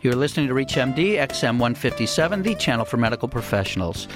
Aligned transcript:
You're 0.00 0.14
listening 0.14 0.46
to 0.46 0.54
ReachMD 0.54 1.16
XM 1.16 1.58
157, 1.58 2.44
the 2.44 2.54
channel 2.54 2.84
for 2.84 2.98
medical 2.98 3.26
professionals. 3.26 4.06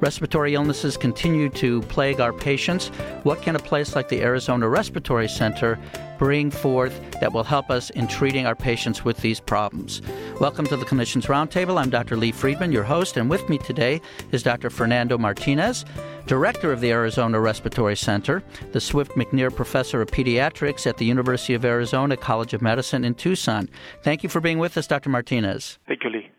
Respiratory 0.00 0.54
illnesses 0.54 0.96
continue 0.96 1.50
to 1.50 1.82
plague 1.82 2.22
our 2.22 2.32
patients. 2.32 2.88
What 3.22 3.42
can 3.42 3.54
a 3.54 3.58
place 3.58 3.94
like 3.94 4.08
the 4.08 4.22
Arizona 4.22 4.66
Respiratory 4.66 5.28
Center 5.28 5.78
bring 6.18 6.50
forth 6.50 6.98
that 7.20 7.34
will 7.34 7.44
help 7.44 7.68
us 7.68 7.90
in 7.90 8.08
treating 8.08 8.46
our 8.46 8.56
patients 8.56 9.04
with 9.04 9.18
these 9.18 9.40
problems? 9.40 10.00
Welcome 10.40 10.64
to 10.68 10.76
the 10.78 10.86
Clinicians 10.86 11.26
Roundtable. 11.26 11.78
I'm 11.78 11.90
Dr. 11.90 12.16
Lee 12.16 12.32
Friedman, 12.32 12.72
your 12.72 12.84
host, 12.84 13.18
and 13.18 13.28
with 13.28 13.46
me 13.50 13.58
today 13.58 14.00
is 14.32 14.42
Dr. 14.42 14.70
Fernando 14.70 15.18
Martinez, 15.18 15.84
Director 16.26 16.72
of 16.72 16.80
the 16.80 16.92
Arizona 16.92 17.40
Respiratory 17.40 17.96
Center, 17.96 18.42
the 18.72 18.80
Swift 18.80 19.12
McNear 19.12 19.54
Professor 19.54 20.00
of 20.00 20.10
Pediatrics 20.10 20.86
at 20.86 20.96
the 20.96 21.04
University 21.04 21.54
of 21.54 21.64
Arizona 21.64 22.16
College 22.16 22.54
of 22.54 22.62
Medicine 22.62 23.04
in 23.04 23.14
Tucson. 23.14 23.68
Thank 24.02 24.22
you 24.22 24.28
for 24.28 24.40
being 24.40 24.58
with 24.58 24.76
us, 24.76 24.86
Dr. 24.86 25.10
Martinez. 25.10 25.78
Thank 25.86 26.04
you, 26.04 26.10
Lee. 26.10 26.30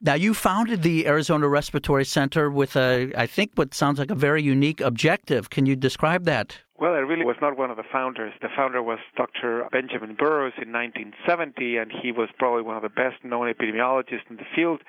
Now, 0.00 0.14
you 0.14 0.34
founded 0.34 0.82
the 0.82 1.06
Arizona 1.06 1.48
Respiratory 1.48 2.04
Center 2.04 2.50
with 2.50 2.76
a, 2.76 3.12
I 3.16 3.26
think, 3.26 3.52
what 3.54 3.74
sounds 3.74 3.98
like 3.98 4.10
a 4.10 4.14
very 4.14 4.42
unique 4.42 4.80
objective. 4.80 5.50
Can 5.50 5.66
you 5.66 5.76
describe 5.76 6.24
that? 6.24 6.58
Well, 6.78 6.92
I 6.92 6.98
really 6.98 7.24
was 7.24 7.36
not 7.40 7.56
one 7.56 7.70
of 7.70 7.76
the 7.76 7.84
founders. 7.90 8.32
The 8.42 8.48
founder 8.54 8.82
was 8.82 8.98
Dr. 9.16 9.66
Benjamin 9.70 10.14
Burrows 10.14 10.52
in 10.60 10.72
1970, 10.72 11.76
and 11.76 11.92
he 11.92 12.12
was 12.12 12.28
probably 12.38 12.62
one 12.62 12.76
of 12.76 12.82
the 12.82 12.88
best 12.88 13.24
known 13.24 13.52
epidemiologists 13.52 14.28
in 14.28 14.36
the 14.36 14.46
field 14.54 14.82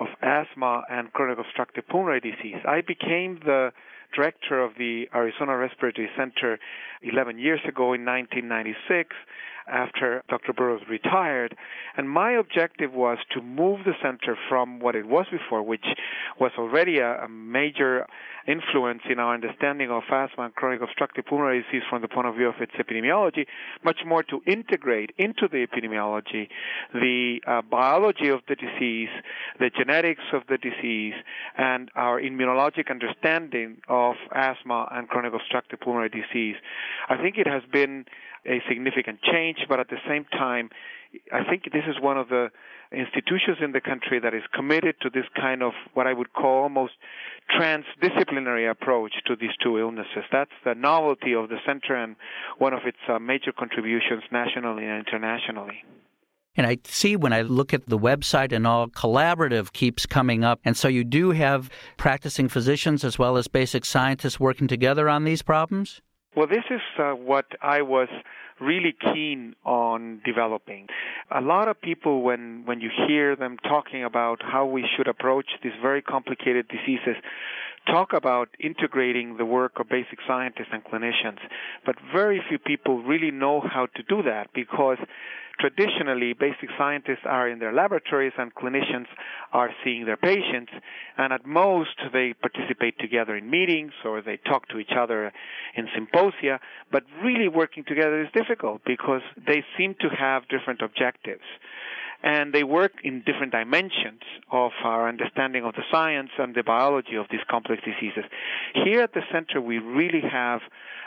of 0.00 0.08
asthma 0.22 0.82
and 0.90 1.12
chronic 1.12 1.38
obstructive 1.38 1.86
pulmonary 1.88 2.20
disease. 2.20 2.56
I 2.66 2.80
became 2.80 3.40
the 3.44 3.72
director 4.14 4.62
of 4.62 4.72
the 4.78 5.08
Arizona 5.14 5.56
Respiratory 5.56 6.08
Center 6.16 6.58
11 7.02 7.38
years 7.38 7.60
ago 7.66 7.92
in 7.92 8.04
1996 8.04 9.14
after 9.70 10.22
Dr. 10.28 10.52
Burrows 10.52 10.82
retired. 10.88 11.56
And 11.96 12.08
my 12.08 12.32
objective 12.32 12.92
was 12.92 13.18
to 13.32 13.42
move 13.42 13.80
the 13.84 13.94
center 14.02 14.36
from 14.48 14.80
what 14.80 14.94
it 14.94 15.06
was 15.06 15.26
before, 15.30 15.62
which 15.62 15.84
was 16.40 16.52
already 16.58 16.98
a, 16.98 17.24
a 17.24 17.28
major 17.28 18.06
influence 18.48 19.02
in 19.08 19.18
our 19.18 19.34
understanding 19.34 19.90
of 19.90 20.02
asthma 20.10 20.44
and 20.44 20.54
chronic 20.54 20.80
obstructive 20.80 21.26
pulmonary 21.26 21.62
disease 21.62 21.82
from 21.88 22.00
the 22.00 22.08
point 22.08 22.26
of 22.26 22.34
view 22.34 22.48
of 22.48 22.54
its 22.60 22.72
epidemiology, 22.72 23.46
much 23.84 23.98
more 24.06 24.22
to 24.22 24.40
integrate 24.46 25.10
into 25.18 25.46
the 25.48 25.66
epidemiology 25.66 26.48
the 26.94 27.40
uh, 27.46 27.60
biology 27.60 28.28
of 28.28 28.40
the 28.48 28.56
disease, 28.56 29.10
the 29.58 29.70
genetics 29.70 30.22
of 30.32 30.42
the 30.48 30.56
disease, 30.56 31.14
and 31.58 31.90
our 31.94 32.20
immunologic 32.20 32.90
understanding 32.90 33.76
of 33.88 34.14
asthma 34.34 34.88
and 34.92 35.08
chronic 35.08 35.34
obstructive 35.34 35.78
pulmonary 35.80 36.08
disease. 36.08 36.56
I 37.08 37.16
think 37.18 37.36
it 37.36 37.46
has 37.46 37.62
been 37.70 38.06
a 38.46 38.62
significant 38.68 39.20
change, 39.22 39.58
but 39.68 39.80
at 39.80 39.88
the 39.88 39.98
same 40.08 40.24
time, 40.24 40.70
I 41.32 41.44
think 41.44 41.64
this 41.72 41.84
is 41.88 41.96
one 42.00 42.18
of 42.18 42.28
the 42.28 42.50
institutions 42.92 43.58
in 43.62 43.72
the 43.72 43.80
country 43.80 44.18
that 44.20 44.34
is 44.34 44.42
committed 44.54 44.96
to 45.02 45.10
this 45.10 45.24
kind 45.38 45.62
of 45.62 45.72
what 45.94 46.06
I 46.06 46.12
would 46.12 46.32
call 46.32 46.62
almost 46.62 46.94
transdisciplinary 47.58 48.70
approach 48.70 49.12
to 49.26 49.36
these 49.36 49.50
two 49.62 49.78
illnesses. 49.78 50.24
That's 50.32 50.50
the 50.64 50.74
novelty 50.74 51.34
of 51.34 51.48
the 51.48 51.58
center 51.66 51.94
and 51.94 52.16
one 52.58 52.72
of 52.72 52.80
its 52.86 52.98
uh, 53.08 53.18
major 53.18 53.52
contributions 53.52 54.22
nationally 54.30 54.84
and 54.84 55.06
internationally. 55.06 55.84
And 56.56 56.66
I 56.66 56.78
see 56.84 57.14
when 57.14 57.32
I 57.32 57.42
look 57.42 57.72
at 57.72 57.86
the 57.86 57.98
website 57.98 58.52
and 58.52 58.66
all, 58.66 58.88
collaborative 58.88 59.72
keeps 59.72 60.06
coming 60.06 60.42
up. 60.42 60.58
And 60.64 60.76
so 60.76 60.88
you 60.88 61.04
do 61.04 61.30
have 61.30 61.70
practicing 61.96 62.48
physicians 62.48 63.04
as 63.04 63.18
well 63.18 63.36
as 63.36 63.46
basic 63.46 63.84
scientists 63.84 64.40
working 64.40 64.66
together 64.66 65.08
on 65.08 65.24
these 65.24 65.40
problems? 65.40 66.00
Well, 66.36 66.46
this 66.46 66.64
is 66.70 66.80
uh, 66.98 67.12
what 67.12 67.46
I 67.62 67.82
was 67.82 68.08
really 68.60 68.94
keen 69.00 69.54
on 69.64 70.20
developing. 70.24 70.88
A 71.30 71.40
lot 71.40 71.68
of 71.68 71.80
people, 71.80 72.22
when, 72.22 72.62
when 72.64 72.80
you 72.80 72.90
hear 73.06 73.36
them 73.36 73.56
talking 73.62 74.04
about 74.04 74.42
how 74.42 74.66
we 74.66 74.84
should 74.96 75.08
approach 75.08 75.46
these 75.62 75.72
very 75.80 76.02
complicated 76.02 76.66
diseases, 76.68 77.16
talk 77.90 78.12
about 78.12 78.48
integrating 78.60 79.36
the 79.36 79.44
work 79.44 79.80
of 79.80 79.88
basic 79.88 80.18
scientists 80.26 80.72
and 80.72 80.84
clinicians, 80.84 81.38
but 81.84 81.96
very 82.12 82.40
few 82.48 82.58
people 82.58 83.02
really 83.02 83.30
know 83.30 83.60
how 83.60 83.86
to 83.96 84.02
do 84.02 84.22
that 84.22 84.48
because 84.54 84.98
traditionally 85.58 86.32
basic 86.32 86.68
scientists 86.78 87.24
are 87.24 87.48
in 87.48 87.58
their 87.58 87.72
laboratories 87.72 88.32
and 88.38 88.54
clinicians 88.54 89.06
are 89.52 89.70
seeing 89.82 90.04
their 90.04 90.16
patients 90.16 90.70
and 91.16 91.32
at 91.32 91.44
most 91.44 91.96
they 92.12 92.32
participate 92.34 92.96
together 92.98 93.36
in 93.36 93.50
meetings 93.50 93.92
or 94.04 94.22
they 94.22 94.36
talk 94.36 94.68
to 94.68 94.78
each 94.78 94.92
other 94.96 95.32
in 95.74 95.88
symposia 95.94 96.60
but 96.92 97.02
really 97.24 97.48
working 97.48 97.84
together 97.84 98.22
is 98.22 98.28
difficult 98.32 98.80
because 98.86 99.22
they 99.46 99.64
seem 99.76 99.94
to 100.00 100.08
have 100.08 100.46
different 100.48 100.80
objectives 100.80 101.42
and 102.22 102.52
they 102.52 102.64
work 102.64 102.92
in 103.04 103.22
different 103.24 103.52
dimensions 103.52 104.22
of 104.50 104.72
our 104.82 105.08
understanding 105.08 105.64
of 105.64 105.74
the 105.74 105.82
science 105.90 106.30
and 106.38 106.54
the 106.54 106.62
biology 106.62 107.16
of 107.16 107.26
these 107.30 107.40
complex 107.48 107.82
diseases. 107.84 108.24
Here 108.74 109.02
at 109.02 109.14
the 109.14 109.22
center, 109.32 109.60
we 109.60 109.78
really 109.78 110.22
have 110.22 110.60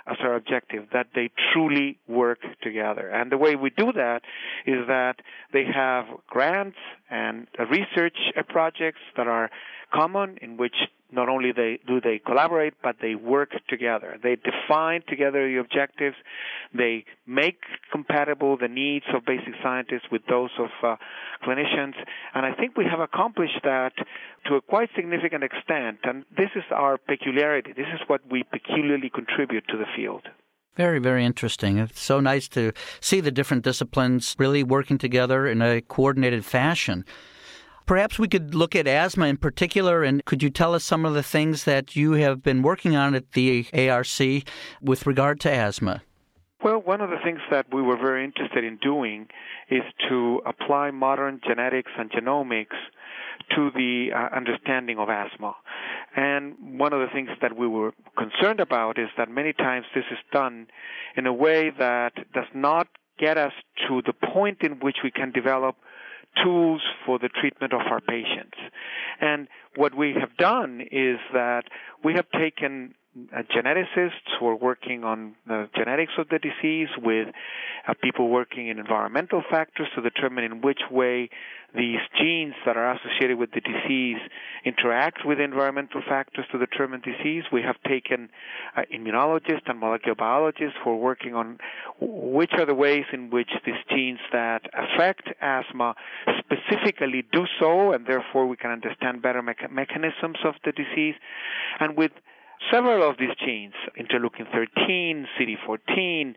as 0.08 0.18
our 0.22 0.36
objective 0.36 0.88
that 0.94 1.08
they 1.16 1.30
truly 1.54 1.98
work 2.08 2.40
together. 2.62 3.10
And 3.10 3.32
the 3.32 3.38
way 3.38 3.56
we 3.56 3.70
do 3.70 3.92
that 3.94 4.22
is 4.66 4.88
that 4.88 5.16
they 5.54 5.66
have 5.66 6.06
grants 6.28 6.78
and 7.10 7.48
research 7.70 8.18
projects 8.50 9.02
that 9.18 9.28
are 9.28 9.50
common 9.94 10.38
in 10.42 10.58
which 10.58 10.76
not 11.12 11.28
only 11.28 11.52
they 11.52 11.80
do 11.86 12.00
they 12.00 12.20
collaborate 12.20 12.74
but 12.82 12.96
they 13.02 13.16
work 13.16 13.52
together. 13.68 14.18
They 14.24 14.38
define 14.38 15.04
together 15.08 15.48
the 15.48 15.60
objectives. 15.60 16.16
They 16.74 17.06
make 17.28 17.60
compatible 17.92 18.58
the 18.58 18.70
needs 18.70 19.06
of 19.14 19.26
basic 19.26 19.54
scientists 19.62 20.08
with 20.12 20.22
those 20.30 20.52
of 20.58 20.70
uh, 20.84 20.96
clinicians. 21.46 21.96
And 22.34 22.46
i 22.46 22.54
think 22.54 22.78
we 22.78 22.86
have 22.86 23.00
accomplished 23.00 23.60
that 23.64 23.94
to 24.46 24.56
a 24.56 24.62
quite 24.62 24.90
significant 24.96 25.44
extent 25.44 26.00
and 26.04 26.26
this 26.36 26.50
is 26.56 26.64
our 26.72 26.98
peculiarity 26.98 27.74
this 27.74 27.88
is 27.94 28.02
what 28.08 28.22
we 28.30 28.44
peculiarly 28.44 29.10
contribute 29.10 29.68
to 29.68 29.78
the 29.78 29.86
field 29.96 30.24
very, 30.76 31.00
very 31.00 31.26
interesting. 31.26 31.78
It's 31.80 32.02
so 32.02 32.22
nice 32.22 32.48
to 32.50 32.72
see 33.02 33.20
the 33.20 33.32
different 33.32 33.64
disciplines 33.64 34.36
really 34.40 34.64
working 34.64 34.98
together 34.98 35.46
in 35.46 35.62
a 35.62 35.82
coordinated 35.82 36.46
fashion. 36.46 37.04
Perhaps 37.86 38.18
we 38.18 38.30
could 38.30 38.56
look 38.56 38.76
at 38.76 38.88
asthma 38.88 39.26
in 39.26 39.36
particular, 39.36 40.04
and 40.04 40.24
could 40.24 40.42
you 40.42 40.50
tell 40.50 40.74
us 40.74 40.84
some 40.84 41.06
of 41.06 41.14
the 41.14 41.24
things 41.24 41.66
that 41.66 41.96
you 41.96 42.14
have 42.14 42.42
been 42.42 42.62
working 42.62 42.96
on 42.96 43.16
at 43.16 43.34
the 43.34 43.68
ARC 43.74 44.46
with 44.82 45.06
regard 45.06 45.42
to 45.42 45.52
asthma? 45.52 46.02
Well, 46.64 46.80
one 46.80 47.02
of 47.02 47.10
the 47.10 47.18
things 47.24 47.40
that 47.50 47.66
we 47.74 47.82
were 47.82 47.98
very 47.98 48.24
interested 48.24 48.64
in 48.64 48.78
doing 48.78 49.28
is 49.70 49.82
to 50.10 50.42
apply 50.46 50.92
modern 50.92 51.42
genetics 51.46 51.92
and 51.98 52.10
genomics 52.12 52.78
to 53.56 53.72
the 53.76 54.10
uh, 54.14 54.36
understanding 54.36 54.98
of 54.98 55.10
asthma. 55.10 55.56
And 56.16 56.80
one 56.80 56.94
of 56.94 57.00
the 57.00 57.08
things 57.14 57.30
that 57.42 57.56
we 57.56 57.68
were 57.68 57.94
concerned 58.18 58.60
about 58.60 58.98
is 58.98 59.10
that 59.18 59.30
many 59.30 59.54
times 59.54 59.86
this 59.96 60.06
is 60.12 60.18
done 60.32 60.68
in 61.16 61.26
a 61.26 61.34
way 61.34 61.72
that 61.78 62.14
does 62.34 62.48
not 62.54 62.88
get 63.18 63.38
us 63.38 63.54
to 63.88 64.02
the 64.06 64.14
point 64.14 64.60
in 64.62 64.80
which 64.80 64.98
we 65.04 65.12
can 65.12 65.32
develop 65.32 65.76
tools 66.44 66.82
for 67.06 67.20
the 67.20 67.30
treatment 67.30 67.74
of 67.74 67.82
our 67.90 68.02
patients. 68.02 68.58
And 69.20 69.48
what 69.76 69.96
we 69.96 70.16
have 70.20 70.36
done 70.38 70.82
is 70.92 71.18
that 71.34 71.64
we 72.04 72.14
have 72.14 72.26
taken 72.32 72.96
geneticists 73.54 74.40
who 74.40 74.48
are 74.48 74.56
working 74.56 75.04
on 75.04 75.36
the 75.46 75.68
genetics 75.76 76.14
of 76.18 76.30
the 76.30 76.40
disease 76.40 76.88
with 76.98 77.28
uh, 77.88 77.94
people 78.02 78.30
working 78.30 78.70
in 78.70 78.80
environmental 78.80 79.44
factors 79.50 79.88
to 79.96 80.02
determine 80.02 80.46
in 80.46 80.62
which 80.62 80.80
way 80.90 81.30
these 81.76 82.00
genes 82.18 82.54
that 82.66 82.78
are 82.78 82.94
associated 82.94 83.38
with 83.38 83.52
the 83.52 83.62
disease 83.62 84.18
interact 84.66 85.26
with 85.26 85.40
environmental 85.40 86.02
factors 86.08 86.46
to 86.52 86.58
determine 86.58 87.02
disease. 87.02 87.44
We 87.52 87.62
have 87.62 87.76
taken 87.88 88.30
uh, 88.76 88.84
immunologists 88.94 89.68
and 89.68 89.80
molecular 89.80 90.16
biologists 90.16 90.78
who 90.84 90.92
are 90.92 90.98
working 90.98 91.34
on 91.34 91.60
which 92.00 92.52
are 92.54 92.66
the 92.66 92.76
ways 92.76 93.06
in 93.12 93.30
which 93.30 93.50
these 93.66 93.76
genes 93.90 94.20
that 94.32 94.64
affect 94.74 95.30
asthma 95.42 95.96
specifically 96.40 97.26
do 97.32 97.46
so, 97.60 97.92
and 97.92 98.06
therefore 98.06 98.48
we 98.48 98.58
can 98.58 98.72
understand 98.72 99.22
better 99.22 99.42
mecha- 99.42 99.72
mechanisms 99.72 100.38
of 100.46 100.56
the 100.64 100.72
disease. 100.72 101.16
And 101.80 101.98
with 101.98 102.12
several 102.72 103.10
of 103.10 103.18
these 103.18 103.36
genes, 103.44 103.74
interleukin 103.98 104.52
13, 104.52 105.28
CD14, 105.40 106.36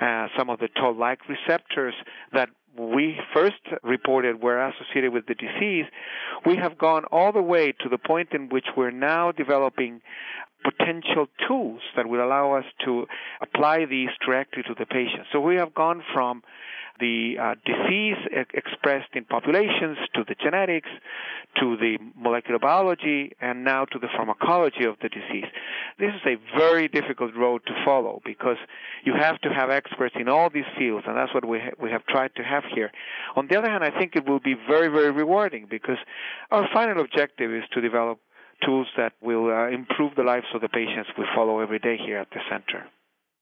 uh, 0.00 0.28
some 0.36 0.50
of 0.50 0.58
the 0.58 0.68
toll-like 0.68 1.20
receptors 1.28 1.94
that 2.32 2.48
we 2.78 3.18
first 3.34 3.60
reported 3.82 4.42
were 4.42 4.58
associated 4.68 5.12
with 5.12 5.26
the 5.26 5.34
disease, 5.34 5.86
we 6.44 6.56
have 6.56 6.76
gone 6.76 7.04
all 7.06 7.32
the 7.32 7.42
way 7.42 7.72
to 7.72 7.88
the 7.88 7.98
point 7.98 8.28
in 8.32 8.48
which 8.48 8.66
we're 8.76 8.90
now 8.90 9.32
developing 9.32 10.00
potential 10.62 11.26
tools 11.46 11.80
that 11.96 12.06
will 12.08 12.24
allow 12.24 12.52
us 12.52 12.64
to 12.84 13.06
apply 13.40 13.84
these 13.86 14.08
directly 14.24 14.62
to 14.62 14.74
the 14.78 14.86
patient. 14.86 15.22
So 15.32 15.40
we 15.40 15.56
have 15.56 15.74
gone 15.74 16.02
from 16.12 16.42
the 17.00 17.36
uh, 17.40 17.54
disease 17.64 18.16
expressed 18.54 19.08
in 19.14 19.24
populations 19.24 19.98
to 20.14 20.24
the 20.26 20.34
genetics 20.34 20.88
to 21.60 21.76
the 21.76 21.98
molecular 22.16 22.58
biology 22.58 23.32
and 23.40 23.64
now 23.64 23.84
to 23.86 23.98
the 23.98 24.08
pharmacology 24.16 24.84
of 24.84 24.96
the 25.02 25.08
disease. 25.08 25.46
This 25.98 26.12
is 26.14 26.20
a 26.26 26.58
very 26.58 26.88
difficult 26.88 27.34
road 27.34 27.62
to 27.66 27.72
follow 27.84 28.20
because 28.24 28.58
you 29.04 29.14
have 29.18 29.40
to 29.40 29.48
have 29.48 29.70
experts 29.70 30.14
in 30.18 30.28
all 30.28 30.50
these 30.50 30.68
fields, 30.78 31.04
and 31.06 31.16
that's 31.16 31.32
what 31.32 31.44
we 31.44 31.58
ha- 31.58 31.76
we 31.80 31.90
have 31.90 32.04
tried 32.06 32.34
to 32.36 32.42
have 32.42 32.64
here. 32.74 32.92
On 33.36 33.46
the 33.48 33.56
other 33.58 33.70
hand, 33.70 33.84
I 33.84 33.90
think 33.90 34.16
it 34.16 34.28
will 34.28 34.40
be 34.40 34.54
very 34.68 34.88
very 34.88 35.10
rewarding 35.10 35.66
because 35.70 35.98
our 36.50 36.68
final 36.72 37.00
objective 37.00 37.50
is 37.50 37.64
to 37.72 37.80
develop 37.80 38.18
tools 38.64 38.86
that 38.96 39.12
will 39.20 39.50
uh, 39.50 39.68
improve 39.68 40.14
the 40.16 40.22
lives 40.22 40.46
of 40.54 40.60
the 40.60 40.68
patients 40.68 41.10
we 41.18 41.24
follow 41.34 41.60
every 41.60 41.78
day 41.78 41.96
here 41.96 42.18
at 42.18 42.30
the 42.30 42.40
center. 42.50 42.86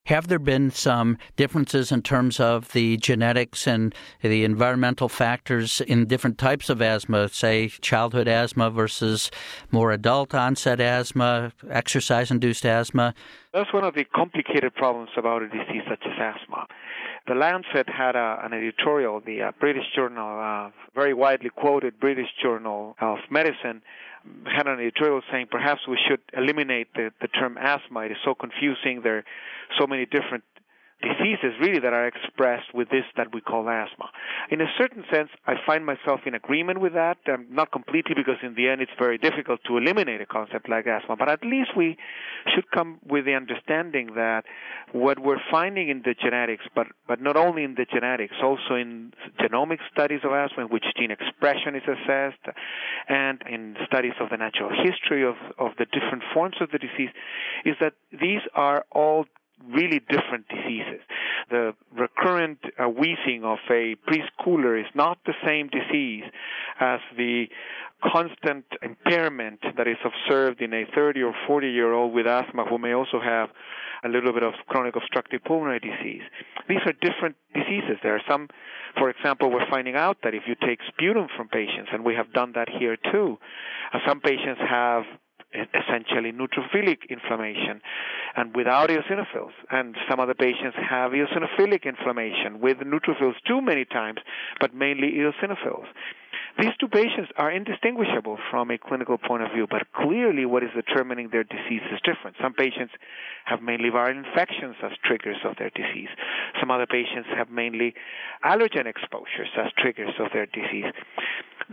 Have 0.05 0.27
there 0.27 0.37
been 0.37 0.69
some 0.69 1.17
differences 1.35 1.91
in 1.91 2.03
terms 2.03 2.39
of 2.39 2.71
the 2.73 2.97
genetics 2.97 3.65
and 3.65 3.93
the 4.21 4.43
environmental 4.43 5.09
factors 5.09 5.81
in 5.81 6.05
different 6.05 6.37
types 6.37 6.69
of 6.69 6.79
asthma, 6.79 7.27
say 7.29 7.69
childhood 7.69 8.27
asthma 8.27 8.69
versus 8.69 9.31
more 9.71 9.91
adult 9.91 10.35
onset 10.35 10.79
asthma, 10.79 11.53
exercise 11.71 12.29
induced 12.29 12.67
asthma? 12.67 13.15
That's 13.51 13.73
one 13.73 13.83
of 13.83 13.95
the 13.95 14.03
complicated 14.03 14.75
problems 14.75 15.09
about 15.17 15.41
a 15.41 15.47
disease 15.47 15.81
such 15.89 16.03
as 16.05 16.13
asthma. 16.19 16.67
The 17.27 17.33
Lancet 17.33 17.89
had 17.89 18.15
a, 18.15 18.41
an 18.43 18.53
editorial, 18.53 19.21
the 19.25 19.41
uh, 19.41 19.51
British 19.59 19.85
Journal, 19.95 20.39
uh, 20.39 20.69
very 20.93 21.15
widely 21.15 21.49
quoted 21.49 21.99
British 21.99 22.29
Journal 22.43 22.95
of 23.01 23.17
Medicine, 23.31 23.81
had 24.45 24.67
an 24.67 24.79
editorial 24.79 25.21
saying 25.31 25.47
perhaps 25.51 25.81
we 25.87 25.97
should 26.07 26.21
eliminate 26.33 26.93
the, 26.93 27.11
the 27.21 27.27
term 27.27 27.57
asthma. 27.57 28.01
It 28.01 28.11
is 28.11 28.17
so 28.23 28.33
confusing. 28.35 29.01
There 29.03 29.17
are 29.17 29.25
so 29.79 29.87
many 29.87 30.05
different 30.05 30.43
diseases 31.01 31.53
really 31.59 31.79
that 31.79 31.93
are 31.93 32.07
expressed 32.07 32.73
with 32.73 32.89
this 32.89 33.03
that 33.17 33.33
we 33.33 33.41
call 33.41 33.67
asthma. 33.69 34.09
In 34.49 34.61
a 34.61 34.67
certain 34.77 35.03
sense, 35.11 35.29
I 35.45 35.55
find 35.65 35.85
myself 35.85 36.21
in 36.25 36.33
agreement 36.33 36.79
with 36.79 36.93
that, 36.93 37.17
um, 37.31 37.47
not 37.49 37.71
completely 37.71 38.15
because 38.15 38.37
in 38.41 38.55
the 38.55 38.69
end 38.69 38.81
it's 38.81 38.91
very 38.97 39.17
difficult 39.17 39.59
to 39.67 39.77
eliminate 39.77 40.21
a 40.21 40.25
concept 40.25 40.69
like 40.69 40.87
asthma, 40.87 41.15
but 41.17 41.29
at 41.29 41.43
least 41.43 41.71
we 41.75 41.97
should 42.53 42.69
come 42.71 42.99
with 43.07 43.25
the 43.25 43.33
understanding 43.33 44.15
that 44.15 44.45
what 44.93 45.19
we're 45.19 45.41
finding 45.51 45.89
in 45.89 46.01
the 46.05 46.13
genetics, 46.13 46.63
but, 46.73 46.87
but 47.07 47.21
not 47.21 47.35
only 47.35 47.63
in 47.63 47.75
the 47.75 47.85
genetics, 47.85 48.35
also 48.41 48.75
in 48.75 49.11
genomic 49.39 49.79
studies 49.91 50.21
of 50.23 50.31
asthma 50.31 50.63
in 50.63 50.69
which 50.69 50.85
gene 50.97 51.11
expression 51.11 51.75
is 51.75 51.83
assessed, 51.83 52.55
and 53.09 53.41
in 53.49 53.75
studies 53.85 54.13
of 54.21 54.29
the 54.29 54.37
natural 54.37 54.69
history 54.69 55.25
of, 55.25 55.35
of 55.59 55.71
the 55.77 55.85
different 55.85 56.23
forms 56.33 56.55
of 56.61 56.71
the 56.71 56.79
disease, 56.79 57.09
is 57.65 57.75
that 57.81 57.93
these 58.11 58.41
are 58.53 58.85
all 58.91 59.25
really 59.63 59.99
different 59.99 60.47
diseases. 60.47 61.01
The 61.49 61.73
recurrent 61.97 62.59
uh, 62.77 62.87
wheezing 62.89 63.43
of 63.43 63.59
a 63.69 63.95
preschooler 64.07 64.79
is 64.79 64.87
not 64.93 65.17
the 65.25 65.33
same 65.45 65.69
disease 65.69 66.23
as 66.79 66.99
the 67.17 67.45
constant 68.03 68.65
impairment 68.81 69.59
that 69.77 69.87
is 69.87 69.97
observed 70.03 70.61
in 70.61 70.73
a 70.73 70.83
30 70.93 71.23
or 71.23 71.33
40 71.47 71.67
year 71.69 71.93
old 71.93 72.13
with 72.13 72.27
asthma 72.27 72.65
who 72.65 72.77
may 72.77 72.93
also 72.93 73.19
have 73.19 73.49
a 74.03 74.09
little 74.09 74.33
bit 74.33 74.43
of 74.43 74.53
chronic 74.67 74.95
obstructive 74.95 75.43
pulmonary 75.43 75.79
disease. 75.79 76.21
These 76.69 76.81
are 76.85 76.93
different 77.01 77.35
diseases. 77.53 77.97
There 78.03 78.15
are 78.15 78.21
some, 78.29 78.49
for 78.97 79.09
example, 79.09 79.51
we're 79.51 79.69
finding 79.69 79.95
out 79.95 80.17
that 80.23 80.35
if 80.35 80.43
you 80.47 80.55
take 80.55 80.79
sputum 80.87 81.27
from 81.35 81.47
patients, 81.47 81.89
and 81.91 82.03
we 82.03 82.13
have 82.13 82.31
done 82.31 82.51
that 82.53 82.69
here 82.69 82.97
too, 83.11 83.37
uh, 83.93 83.99
some 84.07 84.19
patients 84.19 84.61
have 84.69 85.03
essentially 85.73 86.31
neutrophilic 86.31 87.09
inflammation 87.09 87.81
and 88.35 88.55
without 88.55 88.89
eosinophils. 88.89 89.53
And 89.71 89.95
some 90.09 90.19
other 90.19 90.33
patients 90.33 90.75
have 90.89 91.11
eosinophilic 91.11 91.83
inflammation 91.83 92.59
with 92.59 92.77
neutrophils 92.77 93.35
too 93.47 93.61
many 93.61 93.85
times, 93.85 94.19
but 94.59 94.73
mainly 94.73 95.13
eosinophils. 95.13 95.85
These 96.57 96.71
two 96.79 96.87
patients 96.87 97.31
are 97.37 97.51
indistinguishable 97.51 98.37
from 98.49 98.71
a 98.71 98.77
clinical 98.77 99.17
point 99.17 99.43
of 99.43 99.51
view, 99.51 99.67
but 99.69 99.91
clearly 99.93 100.45
what 100.45 100.63
is 100.63 100.69
determining 100.73 101.29
their 101.29 101.43
disease 101.43 101.81
is 101.91 101.99
different. 102.03 102.37
Some 102.41 102.53
patients 102.53 102.93
have 103.43 103.61
mainly 103.61 103.89
viral 103.89 104.25
infections 104.25 104.75
as 104.81 104.91
triggers 105.03 105.37
of 105.43 105.57
their 105.57 105.69
disease. 105.71 106.07
Some 106.59 106.71
other 106.71 106.85
patients 106.85 107.27
have 107.35 107.49
mainly 107.49 107.93
allergen 108.45 108.85
exposures 108.85 109.49
as 109.57 109.71
triggers 109.77 110.13
of 110.17 110.27
their 110.31 110.45
disease. 110.45 110.93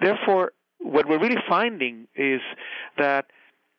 Therefore, 0.00 0.52
what 0.80 1.08
we're 1.08 1.20
really 1.20 1.40
finding 1.48 2.08
is 2.16 2.40
that 2.98 3.26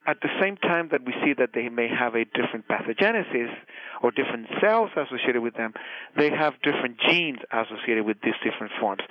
at 0.06 0.20
the 0.22 0.30
same 0.42 0.58
time 0.58 0.90
that 0.92 1.06
we 1.06 1.14
see 1.24 1.34
that 1.38 1.52
they 1.54 1.70
may 1.70 1.88
have 1.88 2.16
a 2.16 2.26
different 2.26 2.68
pathogenesis 2.68 3.54
or 4.02 4.12
different 4.12 4.48
cells 4.60 4.90
associated 4.96 5.42
with 5.42 5.56
them, 5.56 5.74
they 6.18 6.30
have 6.30 6.54
different 6.62 6.98
genes 7.00 7.40
associated 7.52 8.06
with 8.06 8.18
these 8.22 8.34
different 8.44 8.74
forms. 8.80 9.02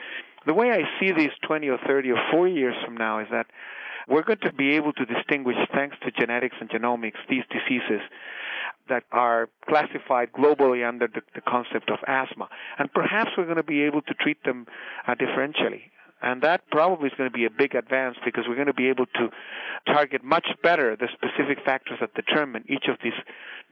The 0.47 0.55
way 0.55 0.71
I 0.71 0.83
see 1.01 1.13
these 1.13 1.31
20 1.47 1.69
or 1.69 1.79
30 1.87 2.11
or 2.11 2.21
40 2.31 2.53
years 2.53 2.75
from 2.85 2.97
now 2.97 3.21
is 3.21 3.29
that 3.31 3.47
we're 4.09 4.23
going 4.23 4.41
to 4.41 4.53
be 4.53 4.75
able 4.75 4.93
to 4.95 5.07
distinguish, 5.07 5.57
thanks 5.73 5.97
to 6.05 6.11
genetics 6.11 6.57
and 6.61 6.69
genomics, 6.69 7.19
these 7.31 7.45
diseases 7.51 8.01
that 8.89 9.05
are 9.13 9.49
classified 9.69 10.33
globally 10.33 10.87
under 10.87 11.07
the, 11.07 11.23
the 11.35 11.41
concept 11.41 11.91
of 11.91 11.99
asthma. 12.07 12.49
And 12.79 12.93
perhaps 12.93 13.31
we're 13.39 13.45
going 13.45 13.57
to 13.57 13.63
be 13.63 13.83
able 13.83 14.03
to 14.03 14.15
treat 14.15 14.43
them 14.45 14.67
uh, 15.07 15.15
differentially. 15.15 15.83
And 16.23 16.41
that 16.43 16.63
probably 16.71 17.09
is 17.09 17.15
going 17.19 17.29
to 17.29 17.37
be 17.37 17.45
a 17.45 17.51
big 17.51 17.75
advance 17.75 18.17
because 18.25 18.45
we're 18.49 18.55
going 18.55 18.69
to 18.69 18.75
be 18.75 18.89
able 18.89 19.07
to 19.07 19.29
target 19.87 20.23
much 20.23 20.47
better 20.63 20.97
the 20.97 21.09
specific 21.13 21.65
factors 21.65 21.99
that 22.01 22.15
determine 22.15 22.65
each 22.69 22.87
of 22.89 22.97
these 23.03 23.13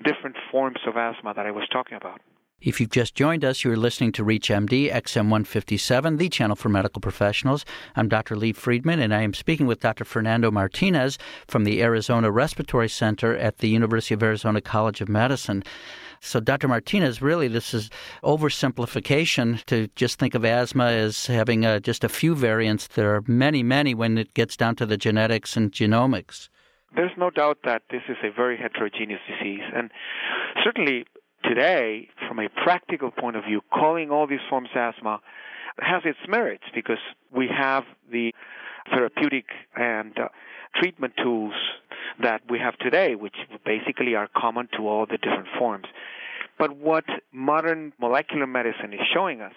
different 0.04 0.36
forms 0.50 0.78
of 0.86 0.96
asthma 0.96 1.32
that 1.34 1.46
I 1.46 1.52
was 1.52 1.68
talking 1.72 1.96
about. 1.96 2.20
If 2.60 2.78
you've 2.78 2.90
just 2.90 3.14
joined 3.14 3.42
us, 3.42 3.64
you're 3.64 3.74
listening 3.74 4.12
to 4.12 4.22
ReachMD 4.22 4.92
XM157, 4.92 6.18
the 6.18 6.28
channel 6.28 6.54
for 6.54 6.68
medical 6.68 7.00
professionals. 7.00 7.64
I'm 7.96 8.06
Dr. 8.06 8.36
Lee 8.36 8.52
Friedman, 8.52 9.00
and 9.00 9.14
I 9.14 9.22
am 9.22 9.32
speaking 9.32 9.66
with 9.66 9.80
Dr. 9.80 10.04
Fernando 10.04 10.50
Martinez 10.50 11.16
from 11.48 11.64
the 11.64 11.82
Arizona 11.82 12.30
Respiratory 12.30 12.90
Center 12.90 13.34
at 13.34 13.58
the 13.58 13.70
University 13.70 14.12
of 14.12 14.22
Arizona 14.22 14.60
College 14.60 15.00
of 15.00 15.08
Medicine. 15.08 15.64
So, 16.20 16.38
Dr. 16.38 16.68
Martinez, 16.68 17.22
really, 17.22 17.48
this 17.48 17.72
is 17.72 17.88
oversimplification 18.22 19.64
to 19.64 19.88
just 19.96 20.18
think 20.18 20.34
of 20.34 20.44
asthma 20.44 20.84
as 20.84 21.28
having 21.28 21.64
uh, 21.64 21.80
just 21.80 22.04
a 22.04 22.10
few 22.10 22.34
variants. 22.34 22.88
There 22.88 23.14
are 23.14 23.22
many, 23.26 23.62
many 23.62 23.94
when 23.94 24.18
it 24.18 24.34
gets 24.34 24.54
down 24.54 24.76
to 24.76 24.84
the 24.84 24.98
genetics 24.98 25.56
and 25.56 25.72
genomics. 25.72 26.50
There's 26.94 27.16
no 27.16 27.30
doubt 27.30 27.60
that 27.64 27.84
this 27.90 28.02
is 28.08 28.16
a 28.22 28.30
very 28.30 28.58
heterogeneous 28.58 29.20
disease. 29.26 29.62
And 29.74 29.90
certainly 30.62 31.06
today, 31.44 32.08
from 32.28 32.38
a 32.38 32.48
practical 32.48 33.10
point 33.10 33.36
of 33.36 33.44
view, 33.44 33.60
calling 33.72 34.10
all 34.10 34.26
these 34.26 34.40
forms 34.48 34.68
asthma 34.74 35.20
has 35.78 36.02
its 36.04 36.18
merits 36.28 36.64
because 36.74 36.98
we 37.34 37.48
have 37.48 37.84
the 38.10 38.34
therapeutic 38.90 39.46
and 39.76 40.18
uh, 40.18 40.28
treatment 40.76 41.14
tools 41.22 41.54
that 42.22 42.42
we 42.48 42.58
have 42.58 42.76
today, 42.78 43.14
which 43.14 43.36
basically 43.64 44.14
are 44.14 44.28
common 44.36 44.68
to 44.76 44.88
all 44.88 45.06
the 45.06 45.18
different 45.18 45.48
forms. 45.58 45.86
But 46.58 46.76
what 46.76 47.04
modern 47.32 47.92
molecular 47.98 48.46
medicine 48.46 48.92
is 48.92 49.00
showing 49.12 49.40
us 49.40 49.54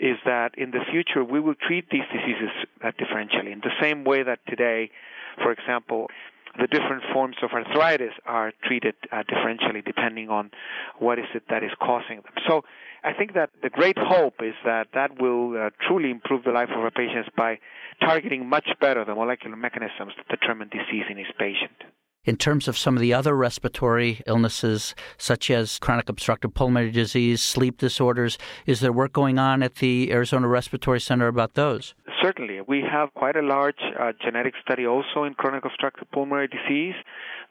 is 0.00 0.16
that 0.24 0.58
in 0.58 0.72
the 0.72 0.80
future 0.90 1.22
we 1.22 1.38
will 1.38 1.54
treat 1.54 1.88
these 1.90 2.02
diseases 2.12 2.50
uh, 2.82 2.90
differentially 2.98 3.52
in 3.52 3.60
the 3.60 3.70
same 3.80 4.04
way 4.04 4.22
that 4.24 4.40
today, 4.48 4.90
for 5.36 5.52
example, 5.52 6.08
the 6.58 6.66
different 6.66 7.02
forms 7.12 7.36
of 7.42 7.50
arthritis 7.52 8.12
are 8.26 8.52
treated 8.64 8.94
uh, 9.12 9.22
differentially 9.22 9.84
depending 9.84 10.28
on 10.28 10.50
what 10.98 11.18
is 11.18 11.26
it 11.34 11.44
that 11.50 11.62
is 11.62 11.70
causing 11.80 12.16
them. 12.16 12.34
So 12.46 12.62
I 13.02 13.12
think 13.12 13.34
that 13.34 13.50
the 13.62 13.70
great 13.70 13.98
hope 13.98 14.34
is 14.40 14.54
that 14.64 14.88
that 14.94 15.20
will 15.20 15.56
uh, 15.56 15.70
truly 15.86 16.10
improve 16.10 16.44
the 16.44 16.52
life 16.52 16.70
of 16.74 16.78
our 16.82 16.90
patients 16.90 17.28
by 17.36 17.58
targeting 18.00 18.48
much 18.48 18.68
better 18.80 19.04
the 19.04 19.14
molecular 19.14 19.56
mechanisms 19.56 20.12
that 20.16 20.28
determine 20.28 20.68
disease 20.68 21.04
in 21.10 21.18
each 21.18 21.32
patient 21.38 21.82
in 22.24 22.36
terms 22.36 22.66
of 22.68 22.76
some 22.76 22.96
of 22.96 23.00
the 23.00 23.12
other 23.12 23.36
respiratory 23.36 24.22
illnesses, 24.26 24.94
such 25.18 25.50
as 25.50 25.78
chronic 25.78 26.08
obstructive 26.08 26.54
pulmonary 26.54 26.90
disease, 26.90 27.42
sleep 27.42 27.78
disorders? 27.78 28.38
Is 28.66 28.80
there 28.80 28.92
work 28.92 29.12
going 29.12 29.38
on 29.38 29.62
at 29.62 29.76
the 29.76 30.10
Arizona 30.10 30.48
Respiratory 30.48 31.00
Center 31.00 31.28
about 31.28 31.54
those? 31.54 31.94
Certainly. 32.24 32.62
We 32.62 32.80
have 32.90 33.12
quite 33.12 33.36
a 33.36 33.42
large 33.42 33.82
uh, 34.00 34.12
genetic 34.24 34.54
study 34.62 34.86
also 34.86 35.24
in 35.24 35.34
chronic 35.34 35.66
obstructive 35.66 36.10
pulmonary 36.10 36.48
disease. 36.48 36.94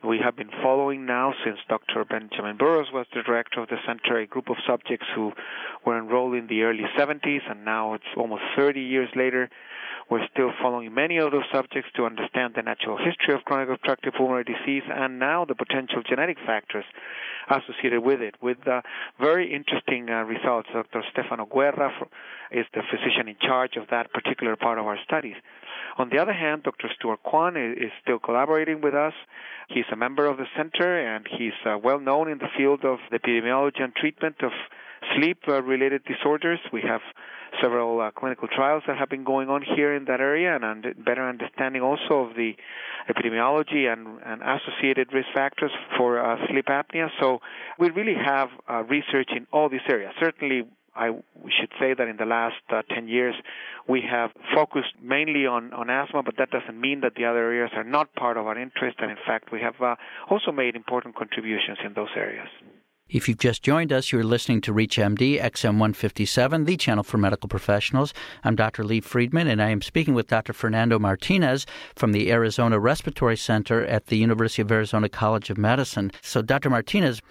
We 0.03 0.17
have 0.17 0.35
been 0.35 0.49
following 0.63 1.05
now 1.05 1.35
since 1.45 1.59
Dr. 1.69 2.03
Benjamin 2.05 2.57
Burrows 2.57 2.87
was 2.91 3.05
the 3.13 3.21
director 3.21 3.61
of 3.61 3.69
the 3.69 3.77
center 3.85 4.17
a 4.17 4.25
group 4.25 4.49
of 4.49 4.55
subjects 4.65 5.05
who 5.13 5.31
were 5.85 5.99
enrolled 5.99 6.33
in 6.33 6.47
the 6.47 6.63
early 6.63 6.85
70s, 6.97 7.41
and 7.47 7.63
now 7.63 7.93
it's 7.93 8.17
almost 8.17 8.41
30 8.55 8.81
years 8.81 9.09
later 9.15 9.47
we're 10.09 10.27
still 10.33 10.51
following 10.59 10.91
many 10.91 11.17
of 11.17 11.31
those 11.31 11.45
subjects 11.53 11.89
to 11.95 12.05
understand 12.05 12.53
the 12.55 12.61
natural 12.63 12.97
history 12.97 13.35
of 13.35 13.45
chronic 13.45 13.69
obstructive 13.69 14.13
pulmonary 14.13 14.43
disease 14.43 14.83
and 14.89 15.19
now 15.19 15.45
the 15.45 15.55
potential 15.55 16.01
genetic 16.01 16.37
factors 16.45 16.85
associated 17.49 18.01
with 18.01 18.21
it, 18.21 18.35
with 18.41 18.67
uh, 18.67 18.81
very 19.19 19.53
interesting 19.53 20.09
uh, 20.09 20.23
results. 20.23 20.69
Dr. 20.73 21.03
Stefano 21.11 21.45
Guerra 21.45 21.91
is 22.51 22.65
the 22.73 22.81
physician 22.89 23.27
in 23.27 23.35
charge 23.41 23.75
of 23.75 23.87
that 23.89 24.11
particular 24.13 24.55
part 24.55 24.77
of 24.77 24.85
our 24.85 24.97
studies. 25.03 25.35
On 25.97 26.09
the 26.09 26.17
other 26.17 26.33
hand, 26.33 26.63
Dr. 26.63 26.89
Stuart 26.95 27.21
Quan 27.23 27.55
is, 27.55 27.91
still 28.01 28.19
collaborating 28.19 28.81
with 28.81 28.95
us. 28.95 29.13
He's 29.69 29.85
a 29.91 29.95
member 29.95 30.25
of 30.25 30.37
the 30.37 30.47
center 30.57 30.97
and 30.97 31.27
he's 31.29 31.53
uh, 31.65 31.77
well 31.77 31.99
known 31.99 32.29
in 32.29 32.39
the 32.39 32.49
field 32.57 32.83
of 32.83 32.97
the 33.11 33.19
epidemiology 33.19 33.81
and 33.81 33.95
treatment 33.95 34.37
of 34.41 34.51
sleep 35.15 35.39
related 35.47 36.03
disorders. 36.05 36.59
We 36.71 36.81
have 36.81 37.01
several 37.61 38.01
uh, 38.01 38.11
clinical 38.11 38.47
trials 38.47 38.83
that 38.87 38.97
have 38.97 39.09
been 39.09 39.23
going 39.23 39.49
on 39.49 39.61
here 39.61 39.93
in 39.93 40.05
that 40.05 40.19
area 40.19 40.55
and, 40.55 40.63
and 40.63 41.05
better 41.05 41.27
understanding 41.27 41.81
also 41.81 42.29
of 42.29 42.35
the 42.35 42.53
epidemiology 43.09 43.91
and, 43.91 44.19
and 44.25 44.41
associated 44.41 45.13
risk 45.13 45.27
factors 45.33 45.71
for 45.97 46.19
uh, 46.19 46.37
sleep 46.49 46.65
apnea. 46.65 47.09
So 47.19 47.39
we 47.79 47.89
really 47.89 48.15
have 48.15 48.49
uh, 48.69 48.83
research 48.83 49.29
in 49.35 49.45
all 49.51 49.69
these 49.69 49.85
areas. 49.89 50.13
Certainly, 50.19 50.63
I 50.95 51.07
should 51.59 51.71
say 51.79 51.93
that 51.97 52.07
in 52.07 52.17
the 52.17 52.25
last 52.25 52.61
uh, 52.69 52.83
10 52.93 53.07
years, 53.07 53.35
we 53.87 54.01
have 54.09 54.31
focused 54.53 54.93
mainly 55.01 55.45
on, 55.47 55.73
on 55.73 55.89
asthma, 55.89 56.21
but 56.23 56.35
that 56.37 56.51
doesn't 56.51 56.79
mean 56.79 57.01
that 57.01 57.15
the 57.15 57.25
other 57.25 57.39
areas 57.39 57.71
are 57.75 57.83
not 57.83 58.13
part 58.13 58.37
of 58.37 58.45
our 58.45 58.57
interest. 58.57 58.97
And 58.99 59.09
in 59.09 59.17
fact, 59.25 59.51
we 59.51 59.59
have 59.61 59.75
uh, 59.81 59.95
also 60.29 60.51
made 60.51 60.75
important 60.75 61.15
contributions 61.15 61.79
in 61.83 61.93
those 61.93 62.09
areas. 62.15 62.47
If 63.09 63.27
you've 63.27 63.37
just 63.37 63.61
joined 63.61 63.91
us, 63.91 64.11
you're 64.11 64.23
listening 64.23 64.61
to 64.61 64.73
ReachMD 64.73 65.39
XM157, 65.39 66.65
the 66.65 66.77
channel 66.77 67.03
for 67.03 67.17
medical 67.17 67.49
professionals. 67.49 68.13
I'm 68.45 68.55
Dr. 68.55 68.83
Lee 68.83 69.01
Friedman, 69.01 69.47
and 69.47 69.61
I 69.61 69.69
am 69.69 69.81
speaking 69.81 70.13
with 70.13 70.27
Dr. 70.27 70.53
Fernando 70.53 70.97
Martinez 70.97 71.65
from 71.95 72.13
the 72.13 72.31
Arizona 72.31 72.79
Respiratory 72.79 73.35
Center 73.35 73.85
at 73.85 74.07
the 74.07 74.17
University 74.17 74.61
of 74.61 74.71
Arizona 74.71 75.09
College 75.09 75.49
of 75.49 75.57
Medicine. 75.57 76.11
So, 76.21 76.41
Dr. 76.41 76.69
Martinez, 76.69 77.21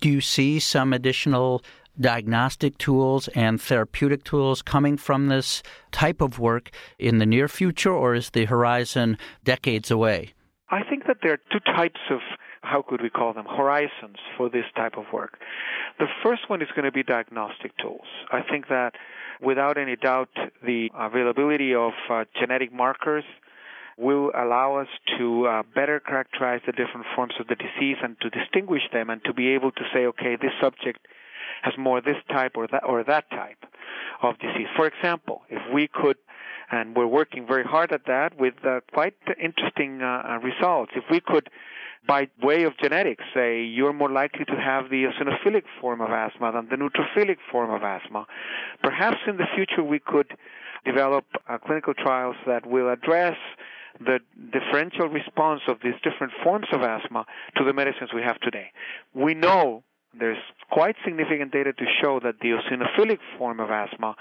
do 0.00 0.10
you 0.10 0.20
see 0.20 0.60
some 0.60 0.92
additional 0.92 1.64
diagnostic 1.98 2.76
tools 2.76 3.28
and 3.28 3.60
therapeutic 3.60 4.24
tools 4.24 4.60
coming 4.60 4.98
from 4.98 5.28
this 5.28 5.62
type 5.90 6.20
of 6.20 6.38
work 6.38 6.70
in 6.98 7.18
the 7.18 7.26
near 7.26 7.48
future, 7.48 7.92
or 7.92 8.14
is 8.14 8.30
the 8.30 8.44
horizon 8.44 9.16
decades 9.42 9.90
away? 9.90 10.34
I 10.70 10.82
think 10.88 11.06
that 11.06 11.16
there 11.22 11.32
are 11.32 11.40
two 11.50 11.60
types 11.60 12.00
of 12.10 12.20
how 12.68 12.82
could 12.82 13.00
we 13.00 13.10
call 13.10 13.32
them, 13.32 13.46
horizons 13.46 14.18
for 14.36 14.48
this 14.48 14.64
type 14.76 14.96
of 14.96 15.04
work. 15.12 15.38
The 15.98 16.06
first 16.22 16.48
one 16.48 16.62
is 16.62 16.68
going 16.74 16.84
to 16.84 16.92
be 16.92 17.02
diagnostic 17.02 17.76
tools. 17.78 18.06
I 18.30 18.42
think 18.42 18.68
that 18.68 18.94
without 19.40 19.78
any 19.78 19.96
doubt, 19.96 20.28
the 20.64 20.90
availability 20.94 21.74
of 21.74 21.92
uh, 22.10 22.24
genetic 22.38 22.72
markers 22.72 23.24
will 23.96 24.30
allow 24.36 24.76
us 24.76 24.88
to 25.18 25.46
uh, 25.46 25.62
better 25.74 25.98
characterize 25.98 26.60
the 26.66 26.72
different 26.72 27.06
forms 27.16 27.34
of 27.40 27.48
the 27.48 27.56
disease 27.56 27.96
and 28.02 28.16
to 28.20 28.30
distinguish 28.30 28.82
them 28.92 29.10
and 29.10 29.22
to 29.24 29.32
be 29.32 29.48
able 29.48 29.72
to 29.72 29.82
say, 29.92 30.06
okay, 30.06 30.36
this 30.36 30.52
subject 30.60 31.00
has 31.62 31.74
more 31.76 32.00
this 32.00 32.16
type 32.30 32.52
or 32.54 32.68
that 32.68 32.84
or 32.84 33.02
that 33.02 33.28
type 33.30 33.64
of 34.22 34.38
disease. 34.38 34.68
For 34.76 34.86
example, 34.86 35.42
if 35.48 35.62
we 35.72 35.88
could 35.88 36.16
and 36.70 36.96
we're 36.96 37.06
working 37.06 37.46
very 37.46 37.64
hard 37.64 37.92
at 37.92 38.06
that 38.06 38.38
with 38.38 38.54
uh, 38.64 38.80
quite 38.92 39.14
interesting 39.42 40.02
uh, 40.02 40.22
uh 40.28 40.38
results. 40.42 40.92
If 40.94 41.04
we 41.10 41.20
could 41.20 41.48
by 42.06 42.28
way 42.42 42.62
of 42.62 42.76
genetics 42.78 43.24
say 43.34 43.62
you're 43.62 43.92
more 43.92 44.10
likely 44.10 44.44
to 44.46 44.56
have 44.56 44.88
the 44.88 45.04
eosinophilic 45.04 45.64
form 45.80 46.00
of 46.00 46.10
asthma 46.10 46.52
than 46.52 46.68
the 46.70 46.76
neutrophilic 46.76 47.36
form 47.52 47.70
of 47.70 47.82
asthma. 47.82 48.26
Perhaps 48.82 49.18
in 49.26 49.36
the 49.36 49.46
future 49.54 49.84
we 49.84 49.98
could 49.98 50.32
develop 50.84 51.26
uh, 51.48 51.58
clinical 51.58 51.94
trials 51.94 52.36
that 52.46 52.66
will 52.66 52.90
address 52.90 53.36
the 54.00 54.20
differential 54.52 55.08
response 55.08 55.60
of 55.68 55.78
these 55.82 55.94
different 56.02 56.32
forms 56.42 56.66
of 56.72 56.82
asthma 56.82 57.26
to 57.56 57.64
the 57.64 57.72
medicines 57.72 58.10
we 58.14 58.22
have 58.22 58.38
today. 58.40 58.70
We 59.12 59.34
know 59.34 59.82
there's 60.18 60.38
quite 60.70 60.96
significant 61.04 61.52
data 61.52 61.72
to 61.72 61.84
show 62.00 62.20
that 62.20 62.36
the 62.40 62.48
eosinophilic 62.48 63.18
form 63.38 63.60
of 63.60 63.70
asthma 63.70 64.14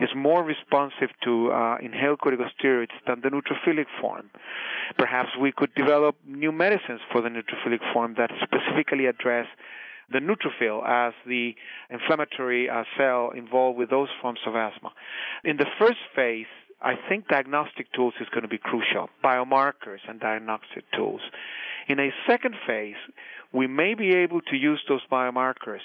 is 0.00 0.08
more 0.14 0.42
responsive 0.42 1.10
to 1.22 1.50
uh, 1.50 1.76
inhaled 1.80 2.18
corticosteroids 2.18 2.94
than 3.06 3.20
the 3.22 3.28
neutrophilic 3.28 3.86
form. 4.00 4.30
Perhaps 4.98 5.30
we 5.40 5.52
could 5.52 5.74
develop 5.74 6.16
new 6.26 6.52
medicines 6.52 7.00
for 7.10 7.20
the 7.20 7.28
neutrophilic 7.28 7.80
form 7.92 8.14
that 8.18 8.30
specifically 8.42 9.06
address 9.06 9.46
the 10.12 10.18
neutrophil 10.18 10.86
as 10.86 11.14
the 11.26 11.54
inflammatory 11.90 12.68
uh, 12.68 12.84
cell 12.98 13.30
involved 13.34 13.78
with 13.78 13.90
those 13.90 14.08
forms 14.20 14.40
of 14.46 14.54
asthma. 14.54 14.92
In 15.44 15.56
the 15.56 15.66
first 15.78 15.98
phase, 16.14 16.46
I 16.82 16.94
think 17.08 17.28
diagnostic 17.28 17.90
tools 17.92 18.12
is 18.20 18.28
going 18.28 18.42
to 18.42 18.48
be 18.48 18.58
crucial, 18.58 19.08
biomarkers 19.24 20.00
and 20.06 20.20
diagnostic 20.20 20.84
tools. 20.94 21.22
In 21.88 22.00
a 22.00 22.10
second 22.26 22.54
phase, 22.66 22.96
we 23.52 23.66
may 23.66 23.94
be 23.94 24.10
able 24.14 24.40
to 24.40 24.56
use 24.56 24.82
those 24.88 25.02
biomarkers 25.10 25.84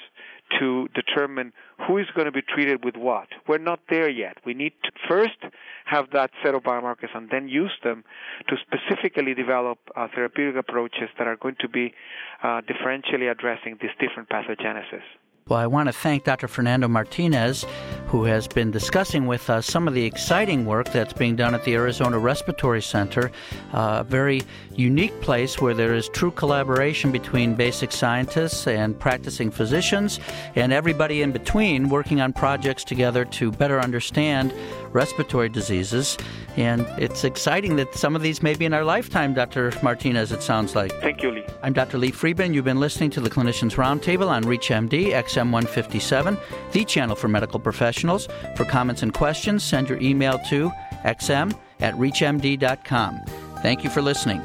to 0.60 0.88
determine 0.96 1.54
who 1.88 1.98
is 1.98 2.08
going 2.16 2.26
to 2.26 2.32
be 2.32 2.42
treated 2.42 2.84
with 2.84 2.96
what. 2.96 3.28
We're 3.48 3.60
not 3.60 3.80
there 3.90 4.10
yet. 4.10 4.38
We 4.46 4.56
need 4.56 4.74
to 4.84 4.92
first 5.08 5.38
have 5.86 6.10
that 6.14 6.32
set 6.44 6.56
of 6.56 6.64
biomarkers 6.64 7.16
and 7.16 7.30
then 7.30 7.48
use 7.48 7.74
them 7.84 8.04
to 8.48 8.56
specifically 8.58 9.36
develop 9.36 9.78
uh, 9.96 10.08
therapeutic 10.14 10.56
approaches 10.56 11.10
that 11.18 11.28
are 11.28 11.36
going 11.36 11.58
to 11.60 11.70
be 11.70 11.94
uh, 12.42 12.62
differentially 12.62 13.30
addressing 13.30 13.78
these 13.80 13.92
different 14.00 14.30
pathogenesis. 14.30 15.04
Well, 15.50 15.58
I 15.58 15.66
want 15.66 15.88
to 15.88 15.94
thank 15.94 16.26
Dr. 16.26 16.48
Fernando 16.48 16.88
Martinez, 16.88 17.66
who 18.10 18.26
has 18.26 18.48
been 18.48 18.70
discussing 18.70 19.26
with 19.26 19.50
us 19.50 19.66
some 19.66 19.88
of 19.88 19.96
the 19.96 20.06
exciting 20.06 20.64
work 20.64 20.92
that's 20.92 21.12
being 21.12 21.36
done 21.36 21.56
at 21.56 21.64
the 21.64 21.74
Arizona 21.74 22.20
Respiratory 22.20 22.84
Center, 22.84 23.32
a 23.74 24.04
very 24.04 24.44
unique 24.76 25.20
place 25.22 25.60
where 25.60 25.74
there 25.74 25.96
is 25.96 26.08
true 26.10 26.30
collaboration 26.30 27.12
between 27.12 27.56
basic 27.56 27.92
scientists 27.92 28.68
and 28.68 29.00
practicing 29.00 29.50
physicians 29.50 30.20
and 30.54 30.72
everybody 30.72 31.24
in 31.24 31.32
between 31.32 31.90
working 31.90 32.22
on 32.22 32.32
projects 32.32 32.84
together 32.84 33.26
to 33.26 33.52
better 33.52 33.80
understand 33.80 34.54
respiratory 34.94 35.50
diseases. 35.50 36.18
And 36.58 36.82
it's 36.98 37.24
exciting 37.24 37.76
that 37.78 37.94
some 37.96 38.16
of 38.16 38.22
these 38.22 38.44
may 38.44 38.56
be 38.56 38.66
in 38.66 38.74
our 38.74 38.84
lifetime, 38.84 39.34
Dr. 39.34 39.72
Martinez, 39.82 40.32
it 40.32 40.44
sounds 40.44 40.76
like. 40.76 40.92
Thank 41.02 41.22
you, 41.22 41.32
Lee. 41.32 41.46
I'm 41.64 41.74
Dr. 41.74 41.98
Lee 41.98 42.12
Friedman. 42.12 42.54
You've 42.54 42.66
been 42.66 42.80
listening 42.80 43.10
to 43.12 43.22
the 43.22 43.30
Clinicians 43.30 43.76
Roundtable 43.76 44.28
on 44.28 44.44
ReachMD 44.44 45.12
XM157, 45.12 46.40
the 46.72 46.86
channel 46.86 47.16
for 47.16 47.28
medical 47.28 47.60
professionals. 47.60 48.28
For 48.56 48.66
comments 48.66 49.04
and 49.04 49.14
questions, 49.14 49.64
send 49.64 49.90
your 49.90 50.00
email 50.02 50.40
to 50.50 50.72
xm 51.06 51.58
at 51.80 51.94
reachmd.com. 51.96 53.22
Thank 53.62 53.84
you 53.84 53.90
for 53.90 54.02
listening. 54.02 54.42